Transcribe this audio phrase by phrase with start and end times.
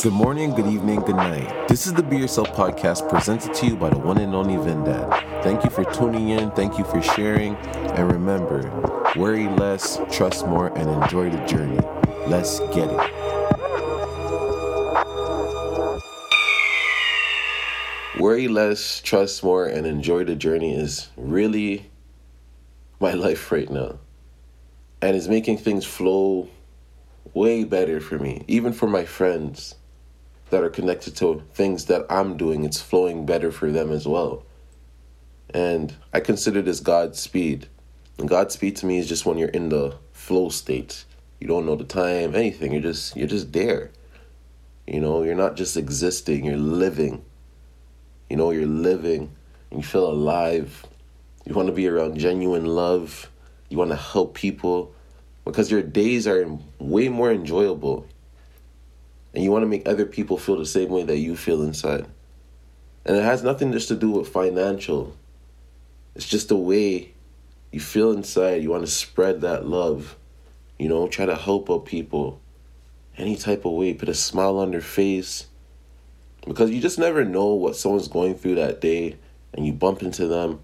[0.00, 1.66] Good morning, good evening, good night.
[1.66, 5.42] This is the Be Yourself podcast presented to you by the one and only Vendad.
[5.42, 8.70] Thank you for tuning in, thank you for sharing, and remember
[9.16, 11.80] worry less, trust more, and enjoy the journey.
[12.28, 13.10] Let's get it.
[18.20, 21.90] Worry less, trust more, and enjoy the journey is really
[23.00, 23.98] my life right now.
[25.02, 26.48] And it's making things flow
[27.34, 29.74] way better for me, even for my friends
[30.50, 34.44] that are connected to things that I'm doing, it's flowing better for them as well.
[35.50, 37.68] And I consider this God's speed.
[38.18, 41.04] And God's speed to me is just when you're in the flow state.
[41.40, 42.72] You don't know the time, anything.
[42.72, 43.90] You're just you're just there.
[44.86, 47.24] You know, you're not just existing, you're living.
[48.28, 49.30] You know, you're living
[49.70, 50.84] and you feel alive.
[51.44, 53.30] You want to be around genuine love.
[53.68, 54.94] You want to help people
[55.44, 58.06] because your days are way more enjoyable
[59.34, 62.06] and you want to make other people feel the same way that you feel inside.
[63.04, 65.16] And it has nothing just to do with financial.
[66.14, 67.12] It's just the way
[67.72, 68.62] you feel inside.
[68.62, 70.16] You want to spread that love.
[70.78, 72.40] You know, try to help out people
[73.16, 73.94] any type of way.
[73.94, 75.46] Put a smile on their face.
[76.46, 79.16] Because you just never know what someone's going through that day
[79.52, 80.60] and you bump into them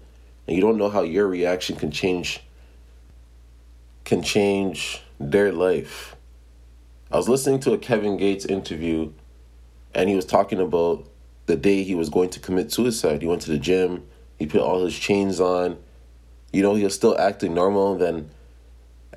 [0.47, 2.41] and you don't know how your reaction can change
[4.03, 6.15] can change their life.
[7.15, 9.13] I was listening to a Kevin Gates interview,
[9.93, 11.07] and he was talking about
[11.45, 13.21] the day he was going to commit suicide.
[13.21, 14.05] He went to the gym,
[14.37, 15.77] he put all his chains on.
[16.51, 17.93] You know, he was still acting normal.
[17.93, 18.29] And then,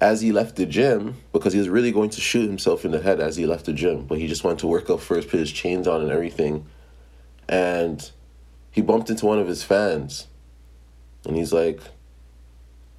[0.00, 3.00] as he left the gym, because he was really going to shoot himself in the
[3.00, 5.40] head as he left the gym, but he just went to work out first, put
[5.40, 6.66] his chains on and everything.
[7.48, 8.08] And
[8.70, 10.28] he bumped into one of his fans,
[11.26, 11.80] and he's like,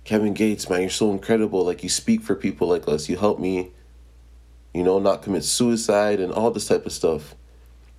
[0.03, 1.63] Kevin Gates, man, you're so incredible.
[1.63, 3.07] Like, you speak for people like us.
[3.07, 3.71] You help me
[4.73, 7.35] you know, not commit suicide and all this type of stuff.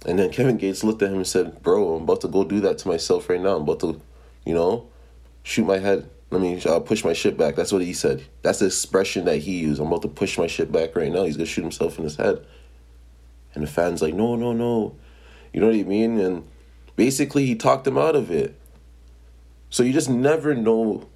[0.07, 2.61] And then Kevin Gates looked at him and said, Bro, I'm about to go do
[2.61, 3.57] that to myself right now.
[3.57, 4.01] I'm about to,
[4.47, 4.89] you know,
[5.43, 6.09] shoot my head.
[6.31, 7.57] Let me uh, push my shit back.
[7.57, 8.25] That's what he said.
[8.43, 9.81] That's the expression that he used.
[9.81, 11.25] I'm about to push my shit back right now.
[11.25, 12.45] He's going to shoot himself in his head.
[13.55, 14.97] And the fans like, No, no, no.
[15.53, 16.19] You know what I mean?
[16.19, 16.49] And
[16.97, 18.57] basically, he talked him out of it.
[19.69, 21.09] So you just never know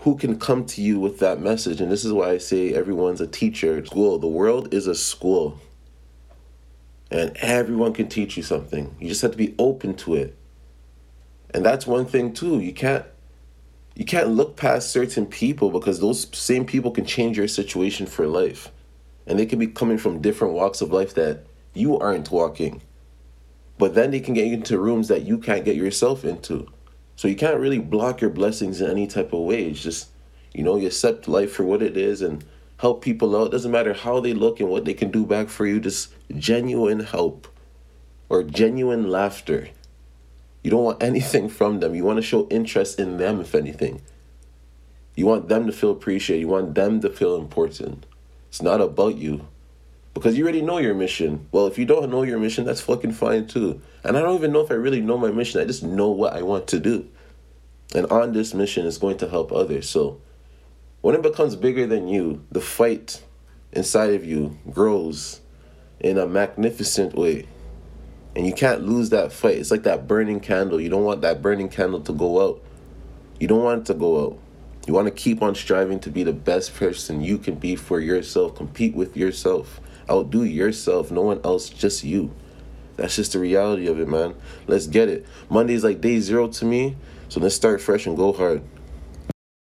[0.00, 1.80] who can come to you with that message.
[1.80, 3.84] And this is why I say everyone's a teacher.
[3.84, 5.58] School, the world is a school.
[7.10, 8.94] And everyone can teach you something.
[9.00, 10.36] You just have to be open to it.
[11.52, 12.60] And that's one thing too.
[12.60, 13.04] You can't
[13.94, 18.28] you can't look past certain people because those same people can change your situation for
[18.28, 18.70] life.
[19.26, 21.44] And they can be coming from different walks of life that
[21.74, 22.82] you aren't walking.
[23.76, 26.68] But then they can get you into rooms that you can't get yourself into.
[27.18, 29.64] So you can't really block your blessings in any type of way.
[29.64, 30.10] It's just,
[30.54, 32.44] you know, you accept life for what it is and
[32.76, 33.48] help people out.
[33.48, 36.14] It doesn't matter how they look and what they can do back for you, just
[36.36, 37.48] genuine help
[38.28, 39.68] or genuine laughter.
[40.62, 41.96] You don't want anything from them.
[41.96, 44.00] You want to show interest in them, if anything.
[45.16, 46.42] You want them to feel appreciated.
[46.42, 48.06] You want them to feel important.
[48.48, 49.44] It's not about you
[50.14, 51.46] because you already know your mission.
[51.52, 53.80] Well, if you don't know your mission, that's fucking fine too.
[54.04, 55.60] And I don't even know if I really know my mission.
[55.60, 57.08] I just know what I want to do.
[57.94, 59.88] And on this mission is going to help others.
[59.88, 60.20] So
[61.00, 63.22] when it becomes bigger than you, the fight
[63.72, 65.40] inside of you grows
[66.00, 67.46] in a magnificent way.
[68.36, 69.58] And you can't lose that fight.
[69.58, 70.80] It's like that burning candle.
[70.80, 72.62] You don't want that burning candle to go out.
[73.40, 74.38] You don't want it to go out.
[74.86, 78.00] You want to keep on striving to be the best person you can be for
[78.00, 78.54] yourself.
[78.54, 79.80] Compete with yourself
[80.10, 82.32] outdo yourself, no one else, just you.
[82.96, 84.34] That's just the reality of it, man.
[84.66, 85.26] Let's get it.
[85.48, 86.96] Monday's like day zero to me,
[87.28, 88.62] so let's start fresh and go hard.